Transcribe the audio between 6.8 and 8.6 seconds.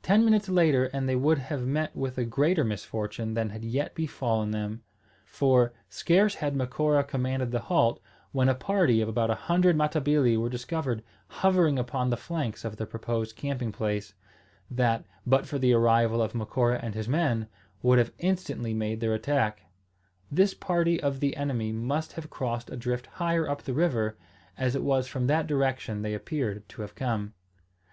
commanded the halt, when a